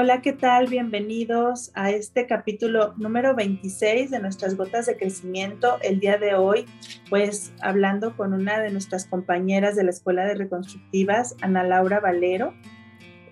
[0.00, 0.68] Hola, ¿qué tal?
[0.68, 5.76] Bienvenidos a este capítulo número 26 de nuestras gotas de crecimiento.
[5.82, 6.66] El día de hoy,
[7.10, 12.54] pues hablando con una de nuestras compañeras de la Escuela de Reconstructivas, Ana Laura Valero,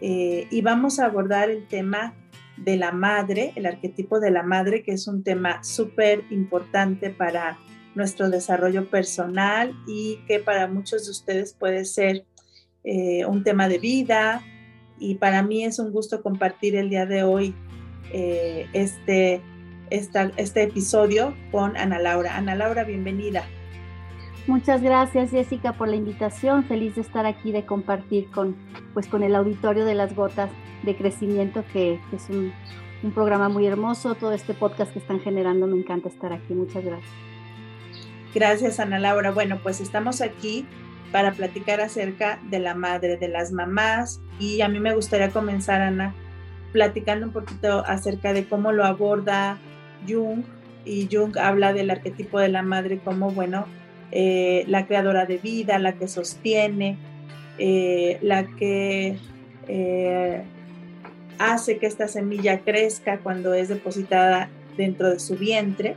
[0.00, 2.16] eh, y vamos a abordar el tema
[2.56, 7.60] de la madre, el arquetipo de la madre, que es un tema súper importante para
[7.94, 12.24] nuestro desarrollo personal y que para muchos de ustedes puede ser
[12.82, 14.42] eh, un tema de vida,
[14.98, 17.54] y para mí es un gusto compartir el día de hoy
[18.12, 19.40] eh, este,
[19.90, 22.36] este episodio con Ana Laura.
[22.36, 23.44] Ana Laura, bienvenida.
[24.46, 26.64] Muchas gracias Jessica por la invitación.
[26.64, 28.56] Feliz de estar aquí, de compartir con,
[28.94, 30.50] pues, con el auditorio de las gotas
[30.84, 32.52] de crecimiento, que, que es un,
[33.02, 34.14] un programa muy hermoso.
[34.14, 36.54] Todo este podcast que están generando, me encanta estar aquí.
[36.54, 37.10] Muchas gracias.
[38.34, 39.32] Gracias Ana Laura.
[39.32, 40.66] Bueno, pues estamos aquí
[41.16, 44.20] para platicar acerca de la madre, de las mamás.
[44.38, 46.14] Y a mí me gustaría comenzar, Ana,
[46.72, 49.56] platicando un poquito acerca de cómo lo aborda
[50.06, 50.44] Jung.
[50.84, 53.64] Y Jung habla del arquetipo de la madre como, bueno,
[54.12, 56.98] eh, la creadora de vida, la que sostiene,
[57.56, 59.16] eh, la que
[59.68, 60.42] eh,
[61.38, 65.94] hace que esta semilla crezca cuando es depositada dentro de su vientre.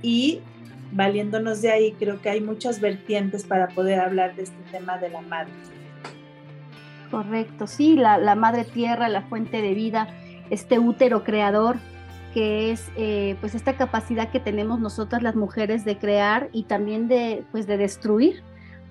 [0.00, 0.40] Y
[0.92, 5.10] valiéndonos de ahí, creo que hay muchas vertientes para poder hablar de este tema de
[5.10, 5.52] la madre.
[7.10, 10.08] Correcto, sí, la, madre tierra, la fuente de vida,
[10.50, 11.76] este útero creador,
[12.34, 17.08] que es eh, pues esta capacidad que tenemos nosotras las mujeres de crear y también
[17.08, 18.42] de, pues de destruir,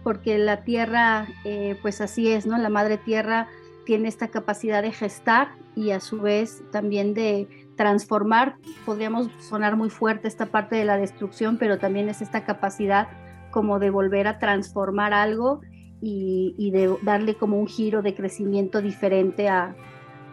[0.03, 2.57] porque la tierra, eh, pues así es, ¿no?
[2.57, 3.47] La madre tierra
[3.85, 8.55] tiene esta capacidad de gestar y a su vez también de transformar,
[8.85, 13.07] podríamos sonar muy fuerte esta parte de la destrucción, pero también es esta capacidad
[13.51, 15.61] como de volver a transformar algo
[16.01, 19.75] y, de darle como un giro de crecimiento diferente a,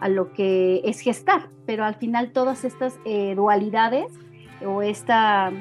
[0.09, 1.47] lo que es gestar.
[1.65, 4.11] Pero al final todas estas eh, dualidades
[4.65, 5.51] o esta,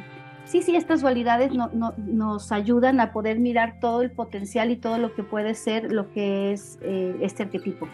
[0.44, 5.14] sí, sí, estas dualidades nos ayudan a poder mirar todo el potencial y todo lo
[5.14, 7.88] que puede ser lo que es eh, este arquetipo.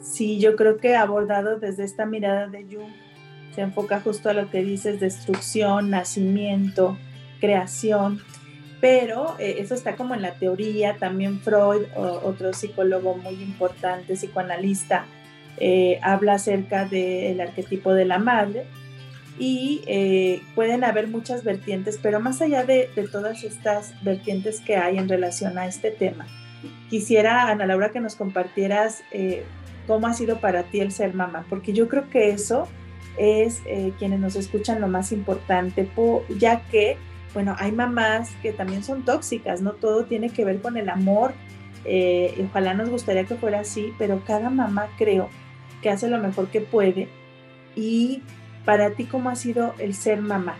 [0.00, 2.92] Sí, yo creo que abordado desde esta mirada de Jung,
[3.54, 6.96] se enfoca justo a lo que dices, destrucción, nacimiento,
[7.40, 8.20] creación,
[8.80, 15.04] pero eh, eso está como en la teoría, también Freud, otro psicólogo muy importante, psicoanalista,
[15.58, 18.64] eh, habla acerca del arquetipo de la madre
[19.40, 24.76] y eh, pueden haber muchas vertientes, pero más allá de, de, todas estas vertientes que
[24.76, 26.26] hay en relación a este tema,
[26.90, 29.02] quisiera, Ana Laura, que nos compartieras
[29.86, 32.68] cómo ha sido para ti el ser mamá, porque yo creo que eso
[33.16, 35.88] es eh, quienes nos escuchan lo más importante,
[36.38, 36.96] ya que,
[37.34, 41.32] bueno, hay mamás que también son tóxicas, no todo tiene que ver con el amor,
[41.84, 45.28] eh, ojalá nos gustaría que fuera así, pero cada mamá creo
[45.82, 47.08] que hace lo mejor que puede.
[47.74, 48.22] Y
[48.64, 50.56] para ti, ¿cómo ha sido el ser mamá?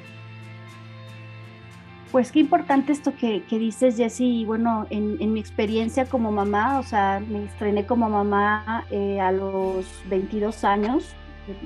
[2.12, 4.44] Pues qué importante esto que, dices, Jessy.
[4.44, 9.87] Bueno, en, mi experiencia como mamá, o sea, me estrené como mamá eh, a los
[10.09, 11.15] 22 años,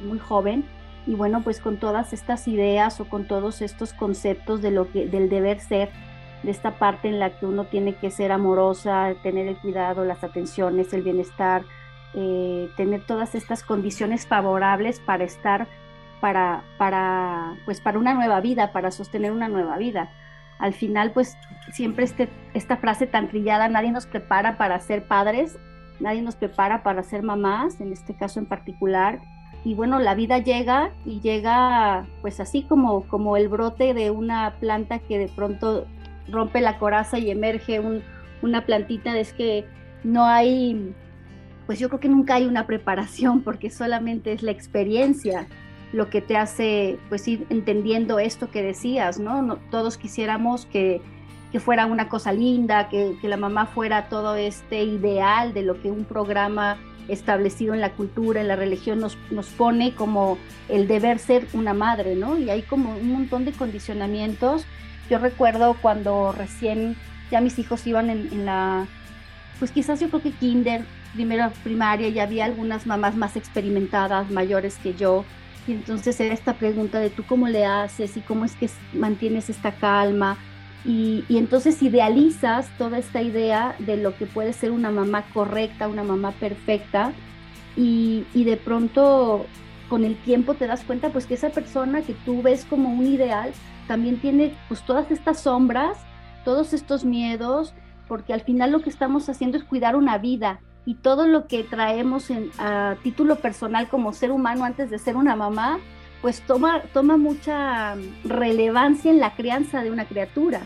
[0.05, 0.65] muy joven,
[1.07, 5.07] y bueno, pues con todas estas ideas o con todos estos conceptos de lo que,
[5.07, 5.91] del deber ser,
[6.43, 10.23] de esta parte en la que uno tiene que ser amorosa, tener el cuidado, las
[10.25, 11.65] atenciones, el bienestar,
[12.15, 15.69] eh, tener todas estas condiciones favorables para estar,
[16.25, 20.09] para, para, pues para una nueva vida, para sostener una nueva vida
[20.59, 21.37] al final pues
[21.73, 25.59] siempre este, esta frase tan trillada, nadie nos prepara para ser padres,
[26.01, 29.21] nadie nos prepara para ser mamás, en este caso en particular.
[29.63, 34.55] Y bueno, la vida llega y llega pues así como, como el brote de una
[34.59, 35.87] planta que de pronto
[36.31, 37.83] rompe la coraza y emerge
[38.41, 39.67] una plantita, es que
[40.03, 40.95] no hay,
[41.67, 45.47] pues yo creo que nunca hay una preparación porque solamente es la experiencia
[45.95, 49.59] lo que te hace pues ir entendiendo esto que decías, ¿no?
[49.71, 51.01] todos quisiéramos que,
[51.61, 56.05] fuera una cosa linda, que, la mamá fuera todo este ideal de lo que un
[56.05, 60.37] programa establecido en la cultura, en la religión nos, nos pone como
[60.69, 62.37] el deber ser una madre, ¿no?
[62.39, 64.65] Y hay como un montón de condicionamientos.
[65.09, 66.97] Yo recuerdo cuando recién
[67.31, 68.89] ya mis hijos iban en, en la,
[69.61, 74.77] pues quizás yo creo que kinder, primero primaria, ya había algunas mamás más experimentadas, mayores
[74.83, 75.25] que yo,
[75.67, 79.73] y entonces esta pregunta de tú cómo le haces y cómo es que mantienes esta
[79.73, 80.37] calma.
[80.85, 86.05] Y, entonces idealizas toda esta idea de lo que puede ser una mamá correcta, una
[86.05, 87.13] mamá perfecta.
[87.77, 89.47] Y, de pronto
[89.89, 93.07] con el tiempo te das cuenta pues que esa persona que tú ves como un
[93.07, 93.53] ideal
[93.87, 95.99] también tiene pues todas estas sombras,
[96.45, 97.75] todos estos miedos,
[98.09, 101.65] porque al final lo que estamos haciendo es cuidar una vida y todo lo que
[101.65, 105.79] traemos en, a título personal como ser humano antes de ser una mamá,
[106.21, 110.63] pues toma, toma mucha relevancia en la crianza de una criatura.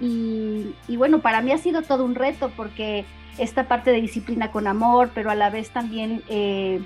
[0.00, 3.04] Y, bueno, para mí ha sido todo un reto porque
[3.38, 6.80] esta parte de disciplina con amor, pero a la vez también eh,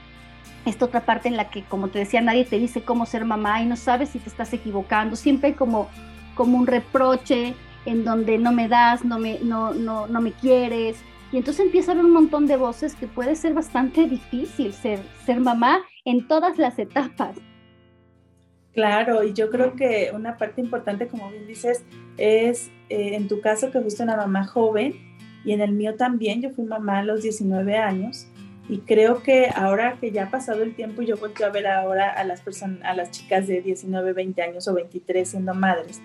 [0.65, 3.63] esta otra parte en la que, como te decía, nadie te dice cómo ser mamá
[3.63, 5.17] y no sabes si te estás equivocando.
[5.17, 5.89] Siempre como,
[6.35, 7.55] como un reproche
[7.85, 11.03] en donde no me das, no me, no, no, no me quieres.
[11.33, 15.01] Y entonces empieza a haber un montón de voces que puede ser bastante difícil ser,
[15.25, 17.37] ser mamá en todas las etapas.
[18.73, 21.85] Claro, y yo creo que una parte importante, como bien dices,
[22.17, 24.95] es eh, en tu caso que fuiste una mamá joven
[25.45, 28.27] y en el mío también, yo fui mamá a los 19 años
[28.69, 32.11] y creo que ahora que ya ha pasado el tiempo, yo vuelto a ver ahora
[32.11, 36.01] a las personas, a las chicas de 19, 20 años o 23 siendo madres.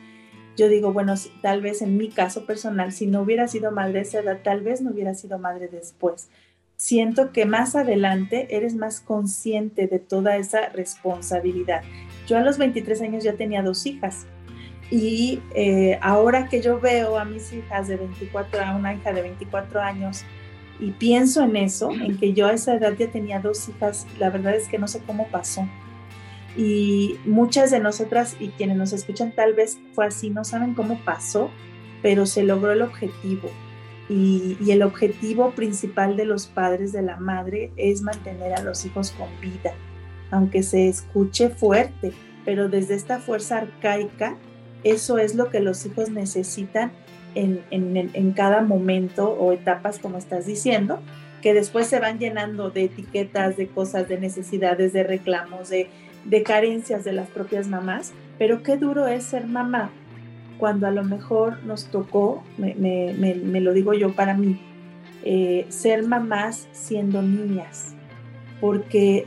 [0.55, 4.19] Yo digo, bueno, tal vez en mi caso personal, si no hubiera sido madre esa
[4.19, 6.29] edad, tal vez no hubiera sido madre después.
[6.77, 11.83] Siento que más adelante eres más consciente de toda esa responsabilidad.
[12.27, 14.25] Yo a los 23 años ya tenía dos hijas
[14.91, 19.21] y eh, ahora que yo veo a mis hijas de 24, a una hija de
[19.21, 20.23] 24 años
[20.79, 24.29] y pienso en eso, en que yo a esa edad ya tenía dos hijas, la
[24.29, 25.67] verdad es que no sé cómo pasó.
[26.57, 30.99] Y muchas de nosotras y quienes nos escuchan tal vez fue así, no saben cómo
[31.03, 31.49] pasó,
[32.01, 33.49] pero se logró el objetivo.
[34.07, 38.85] Y, y el objetivo principal de los padres de la madre es mantener a los
[38.85, 39.73] hijos con vida,
[40.31, 42.13] aunque se escuche fuerte,
[42.45, 44.37] pero desde esta fuerza arcaica,
[44.83, 46.91] eso es lo que los hijos necesitan
[47.35, 50.99] en, cada momento o etapas, como estás diciendo,
[51.41, 55.89] que después se van llenando de etiquetas, de cosas, de necesidades, de reclamos, de,
[56.43, 58.13] carencias de las propias mamás.
[58.37, 59.91] Pero qué duro es ser mamá
[60.57, 64.59] cuando a lo mejor nos tocó, me, lo digo yo para mí,
[65.23, 67.93] eh, ser mamás siendo niñas,
[68.61, 69.25] porque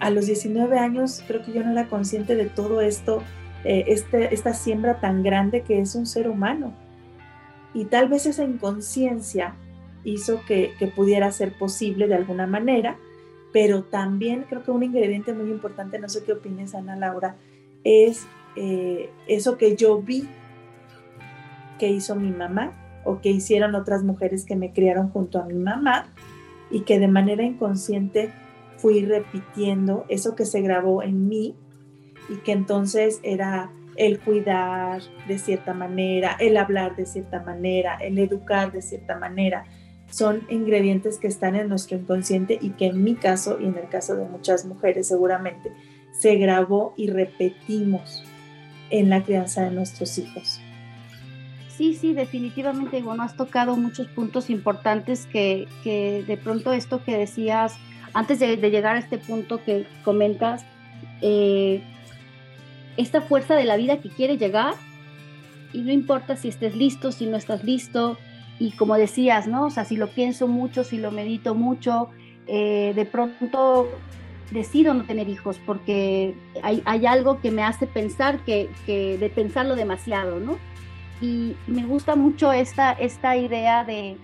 [0.00, 3.22] a los 19 años creo que yo no era consciente de todo esto,
[3.64, 6.74] eh, este, esta siembra tan grande que es un ser humano
[7.76, 9.54] y tal vez esa inconsciencia
[10.02, 12.96] hizo que, pudiera ser posible de alguna manera,
[13.56, 17.36] pero también creo que un ingrediente muy importante, no sé qué opines Ana Laura,
[17.84, 20.28] es eh, eso que yo vi
[21.78, 22.74] que hizo mi mamá
[23.06, 26.12] o que hicieron otras mujeres que me criaron junto a mi mamá
[26.70, 28.30] y que de manera inconsciente
[28.76, 31.56] fui repitiendo eso que se grabó en mí
[32.28, 38.18] y que entonces era el cuidar de cierta manera, el hablar de cierta manera, el
[38.18, 39.64] educar de cierta manera.
[40.10, 43.88] Son ingredientes que están en nuestro inconsciente y que en mi caso y en el
[43.88, 45.72] caso de muchas mujeres seguramente
[46.12, 48.24] se grabó y repetimos
[48.90, 50.60] en la crianza de nuestros hijos.
[51.76, 57.76] Sí, sí, definitivamente, bueno, has tocado muchos puntos importantes que, de pronto esto que decías,
[58.14, 60.64] antes de, llegar a este punto que comentas,
[61.20, 61.82] eh,
[62.96, 64.74] esta fuerza de la vida que quiere llegar
[65.74, 68.16] y no importa si estés listo, si no estás listo
[68.58, 69.66] y como decías, ¿no?
[69.66, 72.08] O sea, si lo pienso mucho, si lo medito mucho,
[72.46, 73.88] eh, de pronto
[74.50, 79.74] decido no tener hijos porque hay, algo que me hace pensar que, que, de pensarlo
[79.74, 80.56] demasiado, ¿no?
[81.20, 84.16] Y me gusta mucho esta, esta idea de,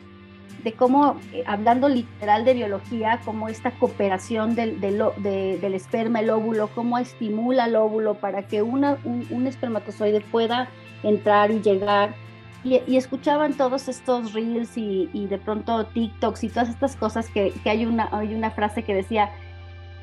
[0.63, 6.69] de cómo, eh, hablando literal de biología, cómo esta cooperación del, del, esperma, el óvulo,
[6.75, 10.69] cómo estimula el óvulo para que una, un, espermatozoide pueda
[11.03, 12.15] entrar y llegar.
[12.65, 17.87] Y, escuchaban todos estos reels y, de pronto TikToks y todas estas cosas que, hay,
[17.87, 19.31] una, hay una frase que decía,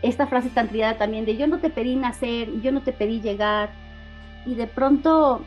[0.01, 3.21] esta frase tan triada también de yo no te pedí nacer yo no te pedí
[3.21, 3.71] llegar.
[4.45, 5.41] Y de pronto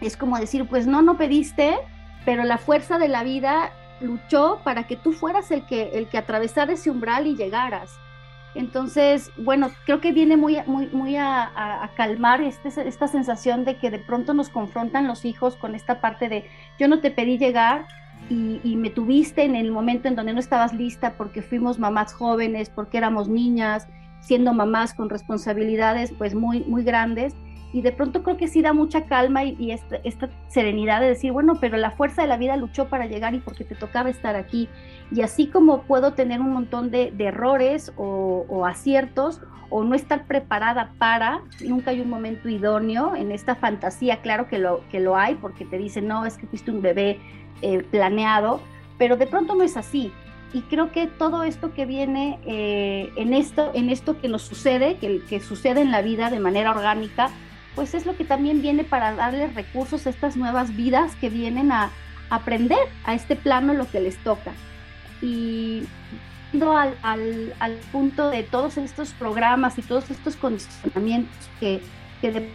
[0.00, 1.76] es como decir, pues no, no pediste,
[2.24, 3.70] pero la fuerza de la vida
[4.00, 7.90] luchó para que tú fueras el que, el que atravesara ese umbral y llegaras.
[8.54, 13.90] Entonces, bueno, creo que viene muy, muy, muy a, calmar este, esta sensación de que
[13.90, 16.44] de pronto nos confrontan los hijos con esta parte de
[16.78, 17.86] yo no te pedí llegar
[18.28, 22.14] y, y, me tuviste en el momento en donde no estabas lista porque fuimos mamás
[22.14, 23.88] jóvenes, porque éramos niñas,
[24.20, 27.34] siendo mamás con responsabilidades pues muy, muy grandes
[27.72, 31.56] y de pronto creo que sí da mucha calma y, esta, serenidad de decir, bueno,
[31.60, 34.68] pero la fuerza de la vida luchó para llegar y porque te tocaba estar aquí.
[35.10, 40.92] Y así como puedo tener un montón de, errores o, aciertos o no estar preparada
[40.98, 45.34] para, nunca hay un momento idóneo en esta fantasía, claro que lo, que lo hay
[45.36, 47.18] porque te dicen, no, es que fuiste un bebé
[47.62, 48.60] eh, planeado,
[48.98, 50.12] pero de pronto no es así.
[50.52, 54.96] Y creo que todo esto que viene eh, en, esto, en esto que nos sucede,
[54.96, 57.30] que, que sucede en la vida de manera orgánica,
[57.74, 61.72] pues es lo que también viene para darles recursos a estas nuevas vidas que vienen
[61.72, 61.90] a
[62.30, 64.52] aprender a este plano lo que les toca.
[65.20, 65.84] Y
[67.02, 71.80] al, al, punto de todos estos programas y todos estos condicionamientos que,
[72.20, 72.50] que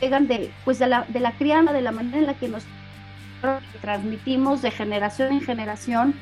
[0.00, 2.64] pegan de, pues de, la, de la crianza, de la manera en la que nos
[3.80, 6.14] transmitimos de generación en generación,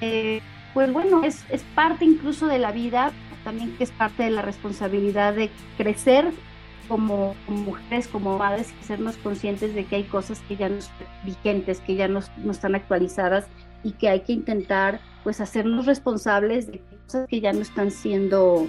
[0.00, 0.40] eh,
[0.74, 3.12] pues bueno, es, es parte incluso de la vida,
[3.44, 6.32] también que es parte de la responsabilidad de crecer
[6.88, 11.06] como, mujeres, como madres, y sernos conscientes de que hay cosas que ya no están
[11.24, 13.46] vigentes, que ya no, no, están actualizadas
[13.84, 18.66] y que hay que intentar pues hacernos responsables de cosas que ya no están siendo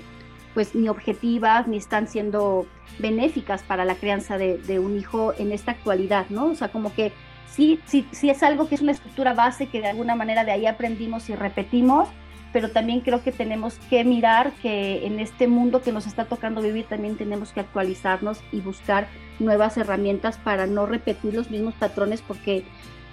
[0.53, 2.65] pues ni objetivas ni están siendo
[2.99, 6.47] benéficas para la crianza de, de un hijo en esta actualidad, ¿no?
[6.47, 7.13] O sea, como que
[7.47, 10.51] sí, sí, sí es algo que es una estructura base que de alguna manera de
[10.51, 12.09] ahí aprendimos y repetimos,
[12.51, 16.61] pero también creo que tenemos que mirar que en este mundo que nos está tocando
[16.61, 19.07] vivir también tenemos que actualizarnos y buscar
[19.39, 22.63] nuevas herramientas para no repetir los mismos patrones porque,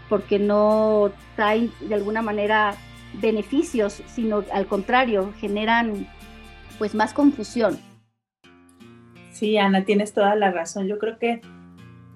[0.08, 2.74] porque no traen de alguna manera
[3.14, 6.08] beneficios, sino al contrario, generan
[6.78, 7.78] pues más confusión.
[9.32, 10.88] Sí, Ana, tienes toda la razón.
[10.88, 11.40] Yo creo que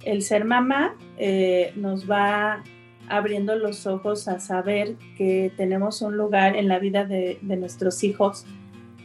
[0.04, 2.62] el ser mamá eh, nos va
[3.10, 8.46] abriendo los ojos a saber que tenemos un lugar en la vida de, nuestros hijos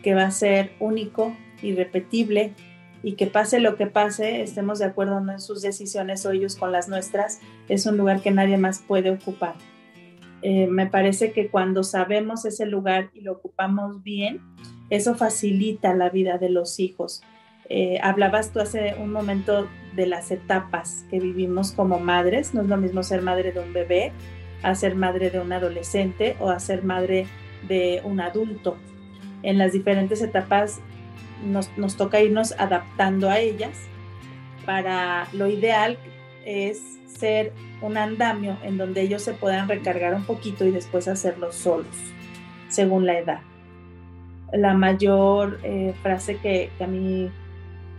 [0.04, 2.54] que va a ser único, irrepetible
[3.02, 6.72] y que pase lo que pase, estemos de acuerdo en sus decisiones o ellos con
[6.72, 9.56] las nuestras, es un lugar que nadie más puede ocupar.
[10.42, 14.42] Eh, me parece que cuando sabemos ese lugar y lo ocupamos bien,
[14.92, 17.24] eso facilita la vida de los hijos.
[17.70, 22.54] Eh, hablabas tú hace un momento de las etapas que vivimos como madres.
[22.54, 24.12] No es lo mismo ser madre de un bebé
[24.64, 27.28] a ser madre de un adolescente o a ser madre
[27.68, 28.78] de un adulto.
[29.44, 30.80] En las diferentes etapas
[31.44, 33.78] nos, nos toca irnos adaptando a ellas.
[34.66, 35.98] Para lo ideal
[36.46, 41.52] es ser un andamio en donde ellos se puedan recargar un poquito y después hacerlo
[41.52, 41.96] solos,
[42.70, 43.42] según la edad.
[44.52, 47.30] La mayor eh, frase que, que a mí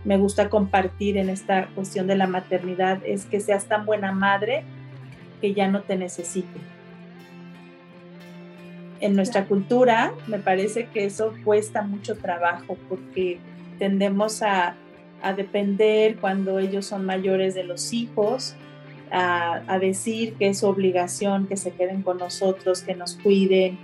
[0.03, 4.63] me gusta compartir en esta cuestión de la maternidad es que seas tan buena madre
[5.41, 6.59] que ya no te necesite.
[8.99, 13.39] En nuestra cultura me parece que eso cuesta mucho trabajo porque
[13.77, 14.75] tendemos a,
[15.35, 18.55] depender cuando ellos son mayores de los hijos,
[19.11, 23.77] a, decir que es obligación que se queden con nosotros, que nos cuiden,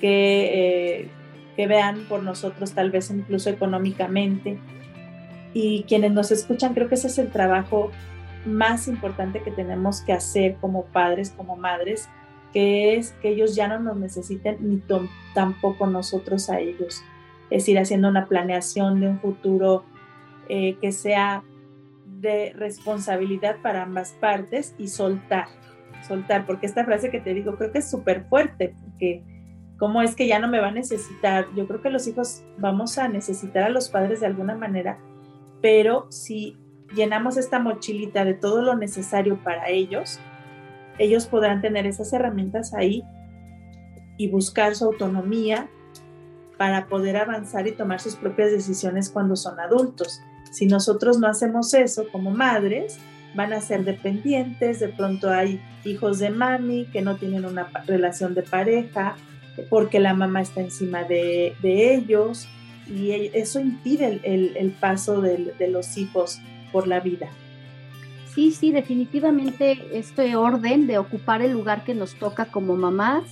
[0.00, 1.08] que, eh,
[1.56, 4.58] que vean por nosotros tal vez incluso económicamente
[5.52, 7.90] y quienes nos escuchan, creo que ese es el trabajo
[8.44, 12.08] más importante que tenemos que hacer como padres, como madres,
[12.52, 14.82] que es que ellos ya no nos necesiten ni
[15.34, 17.02] tampoco nosotros a ellos.
[17.50, 19.84] Es ir haciendo una planeación de un futuro
[20.48, 21.44] eh, que sea
[22.20, 25.46] de responsabilidad para ambas partes y soltar,
[26.06, 29.22] soltar, porque esta frase que te digo creo que es súper fuerte, porque
[29.78, 32.98] cómo es que ya no me va a necesitar, yo creo que los hijos vamos
[32.98, 34.98] a necesitar a los padres de alguna manera,
[35.60, 36.56] pero si
[36.94, 40.18] llenamos esta mochilita de todo lo necesario para ellos,
[40.98, 43.02] ellos podrán tener esas herramientas ahí
[44.16, 45.68] y buscar su autonomía
[46.58, 50.20] para poder avanzar y tomar sus propias decisiones cuando son adultos.
[50.50, 52.98] Si nosotros no hacemos eso como madres,
[53.34, 58.34] van a ser dependientes, de pronto hay hijos de mami que no tienen una relación
[58.34, 59.16] de pareja
[59.68, 62.48] porque la mamá está encima de, de ellos,
[62.86, 66.40] y eso impide el, paso de, los hijos
[66.72, 67.28] por la vida.
[68.34, 73.24] Sí, sí, definitivamente este orden de ocupar el lugar que nos toca como mamás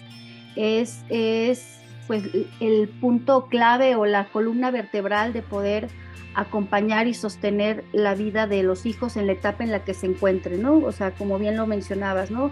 [0.57, 1.79] es, es
[2.09, 2.25] pues
[2.61, 5.89] el punto clave o la columna vertebral de poder
[6.35, 10.07] acompañar y sostener la vida de los hijos en la etapa en la que se
[10.07, 10.77] encuentren, ¿no?
[10.77, 12.51] O sea, como bien lo mencionabas, ¿no?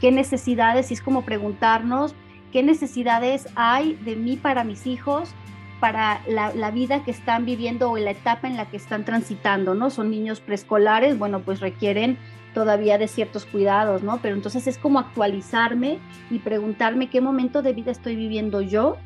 [0.00, 0.90] ¿Qué necesidades?
[0.90, 2.14] Y es como preguntarnos,
[2.52, 5.34] ¿qué necesidades hay de mí para mis hijos?
[5.84, 9.90] Para la, vida que están viviendo o la etapa en la que están transitando, ¿no?
[9.90, 12.16] Son niños preescolares, bueno, pues requieren
[12.54, 14.18] todavía de ciertos cuidados, ¿no?
[14.22, 15.98] Pero entonces es como actualizarme
[16.30, 18.96] y preguntarme qué momento de vida estoy viviendo yo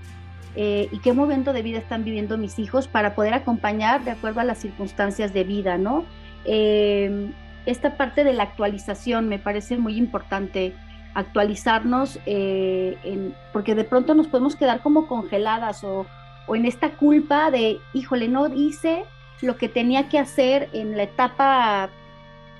[0.55, 4.39] eh, y qué momento de vida están viviendo mis hijos para poder acompañar de acuerdo
[4.39, 6.05] a las circunstancias de vida, ¿no?
[6.45, 7.33] Em,
[7.67, 10.75] esta parte de la actualización me parece muy importante
[11.15, 16.07] actualizarnos eh, porque de pronto nos podemos quedar como congeladas o,
[16.49, 19.05] o en esta culpa de, híjole, no hice
[19.43, 21.91] lo que tenía que hacer en la etapa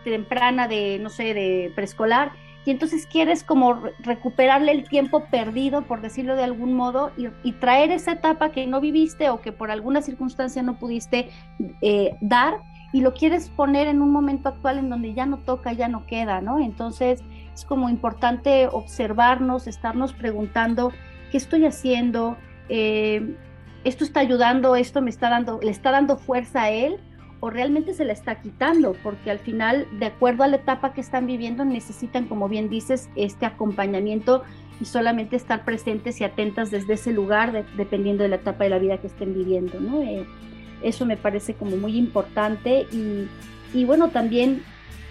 [0.05, 2.33] temprana de, no sé, de preescolar,
[2.65, 7.91] y entonces quieres como recuperarle el tiempo perdido, por decirlo de algún modo, y, traer
[7.91, 11.31] esa etapa que no viviste o que por alguna circunstancia no pudiste
[11.81, 12.59] eh, dar,
[12.93, 16.07] y lo quieres poner en un momento actual en donde ya no toca, ya no
[16.07, 16.59] queda, ¿no?
[16.59, 17.23] Entonces
[17.55, 20.93] es como importante observarnos, estarnos preguntando
[21.31, 22.37] qué estoy haciendo,
[22.69, 23.35] eh,
[23.85, 26.97] esto está ayudando, esto me está dando, le está dando fuerza a él
[27.41, 31.01] o realmente se le está quitando, porque al final, de acuerdo a la etapa que
[31.01, 34.43] están viviendo, necesitan, como bien dices, este acompañamiento
[34.81, 38.79] y solamente estar presentes y atentas desde ese lugar, dependiendo de la etapa de la
[38.79, 40.03] vida que estén viviendo, ¿no?
[40.03, 40.27] Eh,
[40.83, 43.29] eso me parece como muy importante y,
[43.73, 44.63] y bueno, también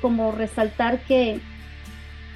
[0.02, 1.40] como resaltar que,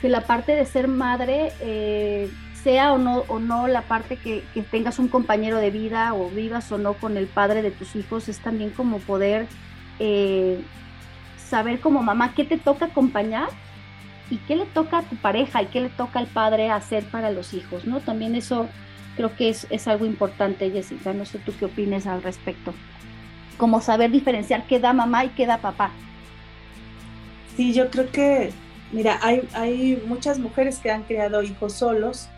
[0.01, 2.29] que, la parte de ser madre, eh,
[2.63, 6.71] sea o no, o no la parte que, tengas un compañero de vida o vivas
[6.71, 9.47] o no con el padre de tus hijos, es también como poder
[9.99, 10.61] eh,
[11.37, 13.49] saber como mamá qué te toca acompañar
[14.29, 17.31] y qué le toca a tu pareja y qué le toca al padre hacer para
[17.31, 17.99] los hijos, ¿no?
[17.99, 18.67] También eso
[19.15, 21.13] creo que es, es algo importante, Jessica.
[21.13, 22.73] No sé tú qué opines al respecto.
[23.57, 25.91] Como saber diferenciar qué da mamá y qué da papá.
[27.57, 28.51] Sí, yo creo que,
[28.91, 32.29] mira, hay, hay muchas mujeres que han criado hijos solos,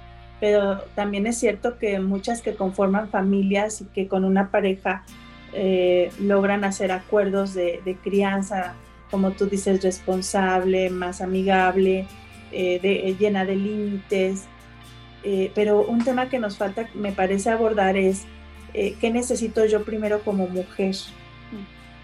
[0.44, 5.06] pero también es cierto que muchas que conforman familias y que con una pareja
[5.54, 8.74] eh, logran hacer acuerdos de, crianza,
[9.10, 12.08] como tú dices, responsable, más amigable,
[12.52, 14.44] eh, eh, llena de límites.
[15.56, 18.26] pero un tema que nos falta, me parece abordar es,
[18.74, 20.94] ¿qué necesito yo primero como mujer?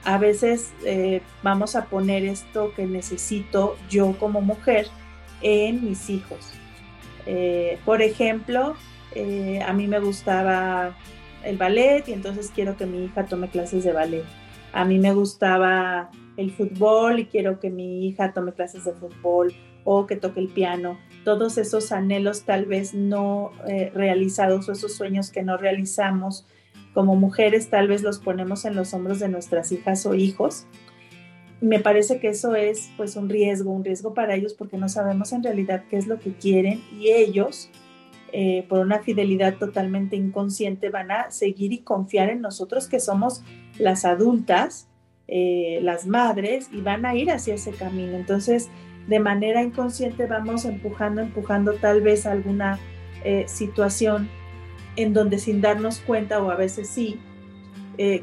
[0.06, 0.72] A veces
[1.44, 4.88] vamos a poner esto que necesito yo como mujer
[5.42, 6.54] en mis hijos.
[7.86, 8.76] Por ejemplo,
[9.66, 10.96] a mí me gustaba
[11.44, 14.26] el ballet y entonces quiero que mi hija tome clases de ballet.
[14.74, 19.54] A mí me gustaba el fútbol y quiero que mi hija tome clases de fútbol
[19.84, 21.00] o que toque el piano.
[21.24, 26.46] Todos esos anhelos tal vez no eh, realizados o esos sueños que no realizamos
[26.94, 30.66] como mujeres tal vez los ponemos en los hombros de nuestras hijas o hijos.
[31.62, 35.34] Me parece que eso es pues un riesgo, un riesgo para ellos porque no sabemos
[35.34, 37.70] en realidad qué es lo que quieren y ellos
[38.32, 43.44] eh, por una fidelidad totalmente inconsciente, van a seguir y confiar en nosotros que somos
[43.78, 44.88] las adultas,
[45.28, 48.16] eh, las madres, y van a ir hacia ese camino.
[48.16, 48.70] Entonces,
[49.08, 52.80] de manera inconsciente vamos empujando, empujando tal vez alguna
[53.24, 54.30] eh, situación
[54.96, 57.20] en donde sin darnos cuenta, o a veces sí,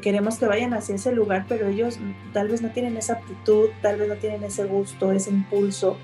[0.01, 1.99] queremos que vayan hacia ese lugar, pero ellos
[2.33, 5.97] tal vez no tienen esa aptitud, tal vez no tienen ese gusto, ese impulso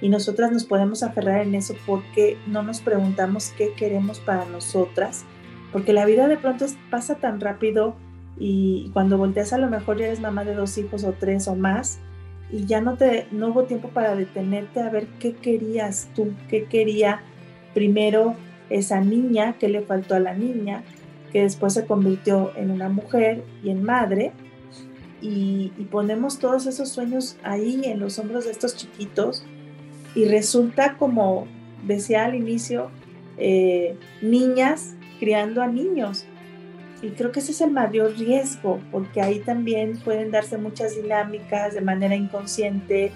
[0.00, 5.24] y nosotras nos podemos aferrar en eso porque no nos preguntamos qué queremos para nosotras,
[5.72, 7.94] porque la vida de pronto pasa tan rápido
[8.38, 11.54] y cuando volteas a lo mejor ya eres mamá de dos hijos o tres o
[11.54, 12.00] más
[12.50, 16.64] y ya no te no hubo tiempo para detenerte a ver qué querías tú, qué
[16.64, 17.20] quería
[17.74, 18.34] primero
[18.70, 20.82] esa niña, qué le faltó a la niña,
[21.32, 24.32] que después se convirtió en una mujer y en madre.
[25.22, 29.44] Y, ponemos todos esos sueños ahí en los hombros de estos chiquitos
[30.14, 31.46] y resulta como
[31.86, 32.90] decía al inicio,
[33.36, 36.24] eh, niñas criando a niños.
[37.02, 41.74] Y creo que ese es el mayor riesgo, porque ahí también pueden darse muchas dinámicas
[41.74, 43.12] de manera inconsciente.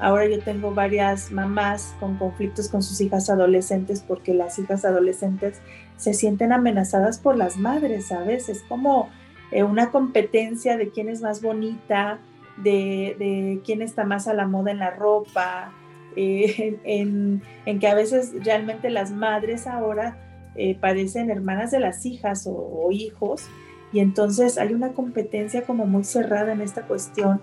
[0.00, 5.60] Ahora yo tengo varias mamás con conflictos con sus hijas adolescentes porque las hijas adolescentes
[5.98, 8.48] se sienten amenazadas por las madres, ¿sabes?
[8.48, 9.10] Es como
[9.50, 12.20] eh, una competencia de quién es más bonita,
[12.56, 15.72] de, quién está más a la moda en la ropa,
[16.16, 17.42] eh, en,
[17.78, 20.16] que a veces realmente las madres ahora
[20.54, 23.48] eh, parecen hermanas de las hijas o, hijos
[23.92, 27.40] y entonces hay una competencia como muy cerrada en esta cuestión,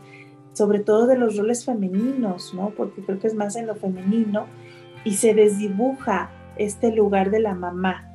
[0.54, 2.72] sobre todo de los roles femeninos, ¿no?
[2.72, 4.46] Porque creo que es más en lo femenino
[5.04, 8.15] y se desdibuja este lugar de la mamá.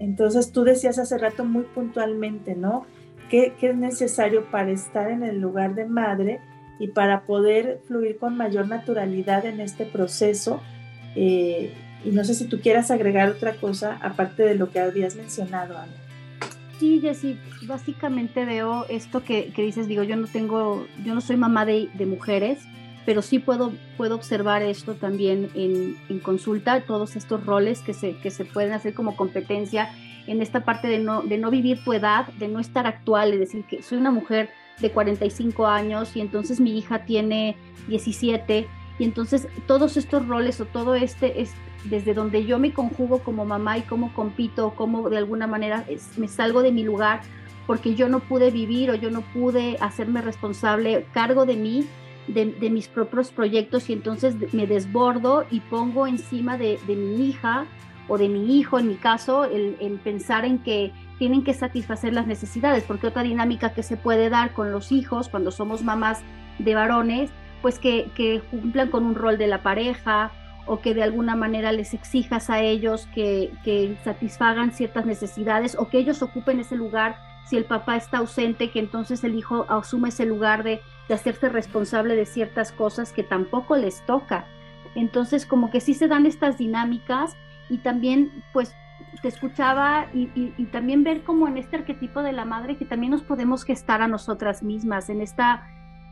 [0.00, 2.86] Entonces tú decías hace rato muy puntualmente, ¿no?
[3.28, 6.40] ¿Qué, es necesario para estar en el lugar de madre?
[6.82, 10.62] y para poder fluir con mayor naturalidad en este proceso.
[11.14, 15.14] Eh, y no sé si tú quieras agregar otra cosa aparte de lo que habías
[15.14, 15.92] mencionado, Ana.
[16.78, 21.36] Sí, Jessy, básicamente veo esto que, que, dices, digo, yo no tengo, yo no soy
[21.36, 22.60] mamá de mujeres,
[23.06, 28.16] pero sí puedo, puedo observar esto también en, en, consulta, todos estos roles que se,
[28.18, 29.90] que se pueden hacer como competencia
[30.26, 33.40] en esta parte de no, de no vivir tu edad, de no estar actual, es
[33.40, 37.56] decir, que soy una mujer de 45 años y entonces mi hija tiene
[37.88, 38.66] 17
[38.98, 41.52] y entonces todos estos roles o todo este es
[41.84, 45.84] desde donde yo me conjugo como mamá y cómo compito, cómo de alguna manera
[46.16, 47.22] me salgo de mi lugar
[47.66, 51.86] porque yo no pude vivir o yo no pude hacerme responsable, cargo de mí,
[52.32, 57.66] de, mis propios proyectos y entonces me desbordo y pongo encima de, mi hija
[58.08, 62.26] o de mi hijo, en mi caso, el, pensar en que tienen que satisfacer las
[62.26, 66.20] necesidades, porque otra dinámica que se puede dar con los hijos cuando somos mamás
[66.58, 67.30] de varones,
[67.62, 70.32] pues que, cumplan con un rol de la pareja
[70.66, 75.88] o que de alguna manera les exijas a ellos que, que satisfagan ciertas necesidades o
[75.88, 77.16] que ellos ocupen ese lugar
[77.50, 81.48] si el papá está ausente, que entonces el hijo asume ese lugar de, de hacerse
[81.48, 84.44] responsable de ciertas cosas que tampoco les toca.
[84.94, 87.36] Entonces, como que sí se dan estas dinámicas
[87.68, 88.72] y también, pues,
[89.20, 93.22] te escuchaba y, también ver como en este arquetipo de la madre que también nos
[93.22, 95.66] podemos gestar a nosotras mismas, en esta,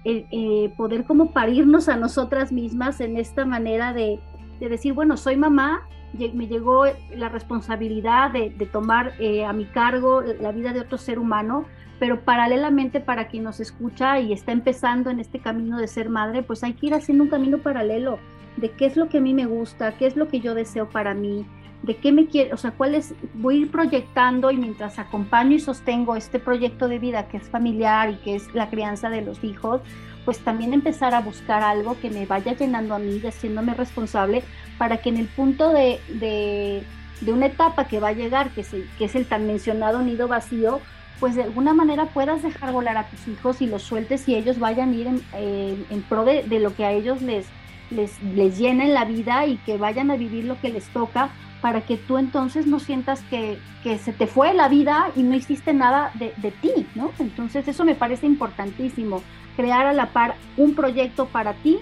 [0.04, 4.18] eh, eh, poder como parirnos a nosotras mismas, en esta manera de,
[4.58, 10.22] de decir, bueno, soy mamá, me llegó la responsabilidad de, tomar eh, a mi cargo
[10.40, 11.66] la vida de otro ser humano,
[11.98, 16.42] pero paralelamente para quien nos escucha y está empezando en este camino de ser madre,
[16.42, 18.18] pues hay que ir haciendo un camino paralelo
[18.56, 20.88] de qué es lo que a mí me gusta, qué es lo que yo deseo
[20.88, 21.46] para mí,
[21.82, 25.54] de qué me quiero, o sea, cuál es, voy a ir proyectando y mientras acompaño
[25.54, 29.22] y sostengo este proyecto de vida que es familiar y que es la crianza de
[29.22, 29.80] los hijos,
[30.24, 34.42] pues también empezar a buscar algo que me vaya llenando a mí y haciéndome responsable
[34.76, 38.64] para que en el punto de, de, una etapa que va a llegar, que,
[38.98, 40.80] que es el tan mencionado nido vacío,
[41.20, 44.58] pues de alguna manera puedas dejar volar a tus hijos y los sueltes y ellos
[44.58, 47.46] vayan a ir en, pro de, lo que a ellos les,
[47.90, 51.30] les, les llena en la vida y que vayan a vivir lo que les toca
[51.60, 55.34] para que tú entonces no sientas que, que se te fue la vida y no
[55.34, 57.10] hiciste nada de, de, ti, ¿no?
[57.18, 59.22] Entonces eso me parece importantísimo,
[59.56, 61.78] crear a la par un proyecto para ti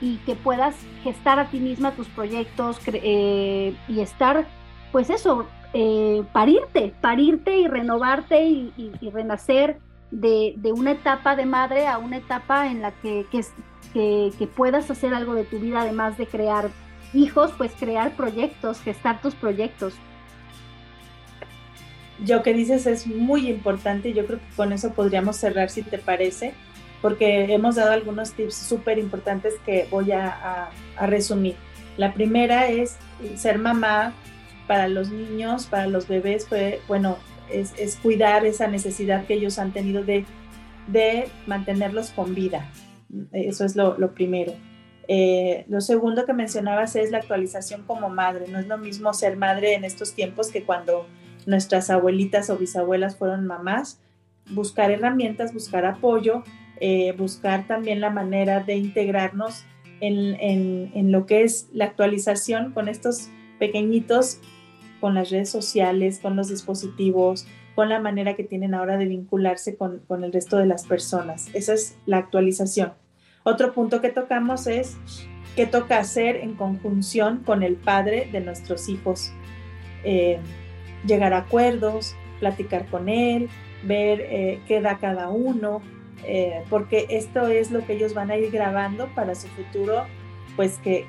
[0.00, 4.46] y que puedas gestar a ti misma tus proyectos eh, y estar,
[4.90, 9.78] pues eso, eh, parirte, parirte y renovarte y, renacer
[10.10, 15.14] de, una etapa de madre a una etapa en la que, que, que, puedas hacer
[15.14, 16.70] algo de tu vida, además de crear
[17.14, 19.94] hijos, pues crear proyectos, gestar tus proyectos.
[22.24, 25.98] Yo que dices es muy importante, yo creo que con eso podríamos cerrar si te
[25.98, 26.54] parece
[27.02, 31.56] porque hemos dado algunos tips súper importantes que voy a, resumir.
[31.96, 32.96] La primera es
[33.34, 34.14] ser mamá
[34.66, 37.16] para los niños, para los bebés, fue, bueno,
[37.50, 40.24] es, cuidar esa necesidad que ellos han tenido de,
[41.46, 42.70] mantenerlos con vida.
[43.32, 44.52] Eso es lo, primero.
[45.08, 48.46] Eh, lo segundo que mencionabas es la actualización como madre.
[48.48, 51.06] No es lo mismo ser madre en estos tiempos que cuando
[51.46, 54.00] nuestras abuelitas o bisabuelas fueron mamás.
[54.50, 56.42] Buscar herramientas, buscar apoyo,
[56.80, 59.64] eh, buscar también la manera de integrarnos
[60.02, 63.28] en, lo que es la actualización con estos
[63.62, 64.40] pequeñitos,
[65.00, 67.46] con las redes sociales, con los dispositivos,
[67.76, 71.48] con la manera que tienen ahora de vincularse con, el resto de las personas.
[71.54, 72.92] Esa es la actualización.
[73.44, 74.96] Otro punto que tocamos es
[75.54, 79.32] qué toca hacer en conjunción con el padre de nuestros hijos.
[80.02, 80.40] Eh,
[81.06, 83.48] llegar a acuerdos, platicar con él,
[83.84, 85.82] ver eh, qué da cada uno,
[86.24, 90.04] eh, porque esto es lo que ellos van a ir grabando para su futuro,
[90.56, 91.06] pues que,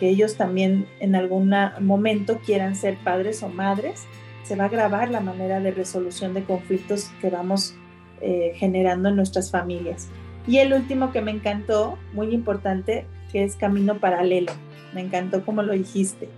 [0.00, 4.06] ellos también en algún momento quieran ser padres o madres,
[4.42, 7.74] se va a grabar la manera de resolución de conflictos que vamos
[8.20, 10.08] eh, generando en nuestras familias.
[10.46, 14.52] Y el último que me encantó, muy importante, que es camino paralelo.
[14.92, 16.28] Me encantó como lo dijiste.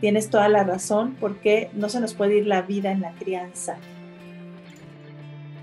[0.00, 3.76] Tienes toda la razón porque no se nos puede ir la vida en la crianza.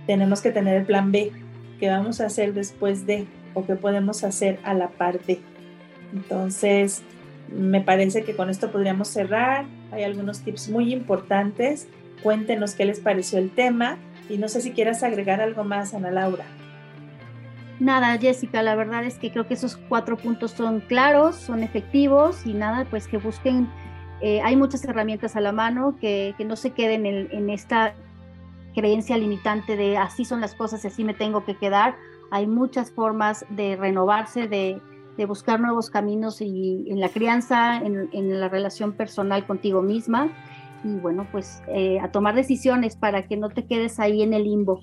[0.05, 1.31] Tenemos que tener el plan B,
[1.79, 5.39] qué vamos a hacer después de o qué podemos hacer a la par de.
[6.13, 7.03] Entonces,
[7.49, 9.65] me parece que con esto podríamos cerrar.
[9.91, 11.87] Hay algunos tips muy importantes.
[12.23, 13.97] Cuéntenos qué les pareció el tema
[14.29, 16.45] y no sé si quieras agregar algo más, Ana Laura.
[17.79, 22.43] Nada, Jessica, la verdad es que creo que esos cuatro puntos son claros, son efectivos
[22.45, 23.69] y nada, pues que busquen,
[24.19, 27.93] eh, hay muchas herramientas a la mano, que, que no se queden en, en esta
[28.73, 31.95] creencia limitante de así son las cosas y así me tengo que quedar.
[32.31, 34.81] Hay muchas formas de renovarse, de,
[35.25, 40.29] buscar nuevos caminos y en la crianza, en, la relación personal contigo misma
[40.83, 44.43] y bueno, pues eh, a tomar decisiones para que no te quedes ahí en el
[44.43, 44.81] limbo.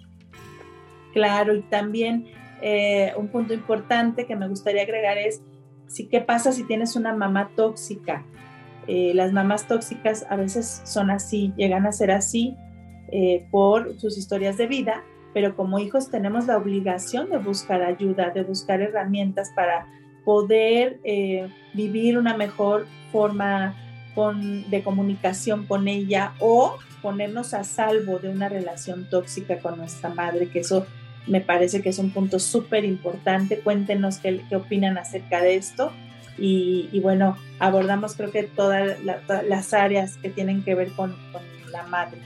[1.12, 2.26] Claro, y también
[2.60, 5.40] eh, un punto importante que me gustaría agregar es,
[5.86, 8.24] si, ¿qué pasa si tienes una mamá tóxica?
[8.86, 12.56] Eh, las mamás tóxicas a veces son así, llegan a ser así
[13.52, 18.42] por sus historias de vida, pero como hijos tenemos la obligación de buscar ayuda, de
[18.42, 19.86] buscar herramientas para
[20.24, 23.74] poder eh, vivir una mejor forma
[24.68, 30.48] de comunicación con ella o ponernos a salvo de una relación tóxica con nuestra madre,
[30.48, 30.86] que eso
[31.26, 33.58] me parece que es un punto súper importante.
[33.58, 35.92] Cuéntenos qué, opinan acerca de esto.
[36.38, 41.16] Y, bueno, abordamos creo que todas las áreas que tienen que ver con
[41.70, 42.18] la madre.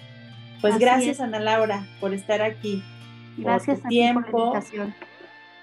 [0.61, 2.83] Pues gracias Ana Laura por estar aquí.
[3.37, 4.93] Gracias por tu tiempo, por,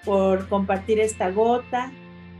[0.04, 1.92] por compartir esta gota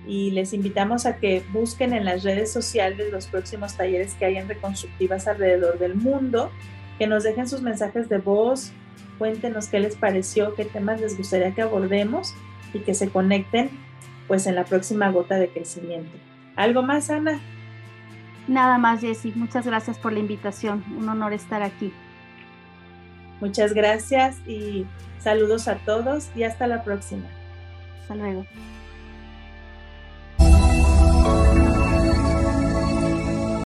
[0.07, 4.37] y les invitamos a que busquen en las redes sociales los próximos talleres que hay
[4.37, 6.51] en reconstructivas alrededor del mundo,
[6.99, 8.73] que nos dejen sus mensajes de voz,
[9.19, 12.35] cuéntenos qué les pareció, qué temas les gustaría que abordemos
[12.73, 13.71] y que se conecten
[14.29, 16.17] pues en la próxima gota de crecimiento.
[16.57, 17.41] ¿Algo más, Ana?
[18.49, 19.33] Nada más, Jessy.
[19.35, 20.85] Muchas gracias por la invitación.
[20.97, 21.93] Un honor estar aquí.
[23.41, 24.87] Muchas gracias y
[25.19, 27.27] saludos a todos y hasta la próxima.
[28.01, 28.47] Hasta luego.